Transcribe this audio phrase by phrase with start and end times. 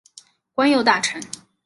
[0.55, 1.21] 官右大臣。